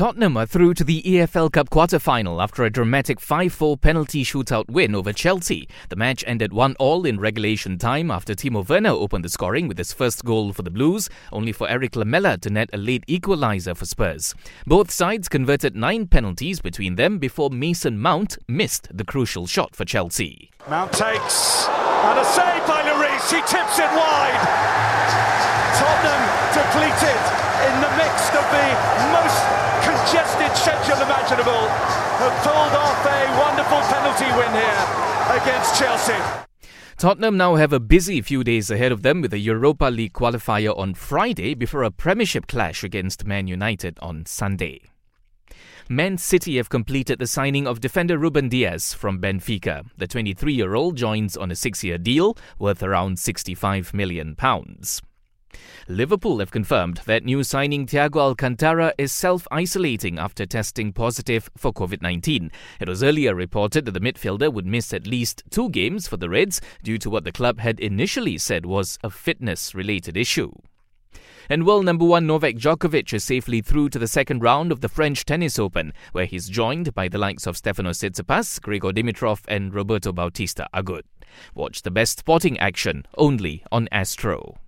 [0.00, 4.94] Tottenham are through to the EFL Cup quarter-final after a dramatic 5-4 penalty shootout win
[4.94, 5.68] over Chelsea.
[5.90, 9.92] The match ended 1-all in regulation time after Timo Werner opened the scoring with his
[9.92, 13.84] first goal for the Blues, only for Erik Lamela to net a late equaliser for
[13.84, 14.34] Spurs.
[14.66, 19.84] Both sides converted nine penalties between them before Mason Mount missed the crucial shot for
[19.84, 20.50] Chelsea.
[20.66, 23.30] Mount takes and a save by Lloris.
[23.30, 24.80] He tips it wide.
[25.76, 26.24] Tottenham
[26.56, 27.20] depleted
[27.60, 28.68] in the midst of the
[29.12, 29.29] most
[30.60, 31.68] congested imaginable,
[32.20, 36.14] have pulled off a wonderful penalty win here against Chelsea.
[36.98, 40.76] Tottenham now have a busy few days ahead of them with a Europa League qualifier
[40.76, 44.82] on Friday before a Premiership clash against Man United on Sunday.
[45.88, 49.86] Man City have completed the signing of defender Ruben Dias from Benfica.
[49.96, 54.36] The 23 year old joins on a six year deal worth around £65 million.
[55.88, 61.72] Liverpool have confirmed that new signing Thiago Alcantara is self isolating after testing positive for
[61.72, 62.50] COVID 19.
[62.80, 66.28] It was earlier reported that the midfielder would miss at least two games for the
[66.28, 70.52] Reds due to what the club had initially said was a fitness related issue.
[71.48, 74.88] And world number one Novak Djokovic is safely through to the second round of the
[74.88, 79.74] French Tennis Open, where he's joined by the likes of Stefanos Tsitsipas, Grigor Dimitrov, and
[79.74, 81.02] Roberto Bautista Agut.
[81.52, 84.58] Watch the best sporting action only on Astro.